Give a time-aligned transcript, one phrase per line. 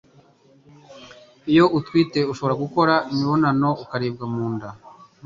[1.51, 4.69] iyo utwite ushobora gukora imibonano ukaribwa mu nda